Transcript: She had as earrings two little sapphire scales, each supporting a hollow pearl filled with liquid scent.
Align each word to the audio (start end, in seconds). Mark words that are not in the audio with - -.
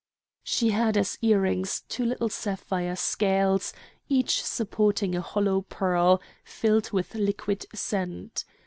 She 0.43 0.69
had 0.71 0.97
as 0.97 1.19
earrings 1.21 1.83
two 1.87 2.05
little 2.05 2.27
sapphire 2.27 2.95
scales, 2.95 3.71
each 4.09 4.43
supporting 4.43 5.13
a 5.13 5.21
hollow 5.21 5.61
pearl 5.69 6.23
filled 6.43 6.89
with 6.91 7.13
liquid 7.13 7.67
scent. 7.75 8.43